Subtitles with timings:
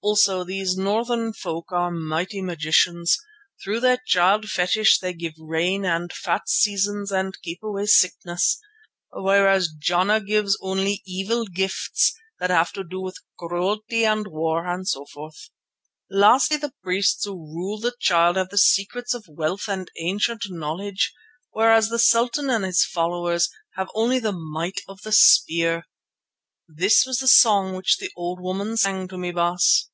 [0.00, 3.18] Also these northern folk are mighty magicians.
[3.62, 8.58] Through their Child fetish they give rain and fat seasons and keep away sickness,
[9.12, 14.86] whereas Jana gives only evil gifts that have to do with cruelty and war and
[14.88, 15.50] so forth.
[16.08, 20.44] Lastly, the priests who rule through the Child have the secrets of wealth and ancient
[20.48, 21.12] knowledge,
[21.50, 25.86] whereas the sultan and his followers have only the might of the spear.
[26.70, 29.86] This was the song which the old woman sang to me, Baas."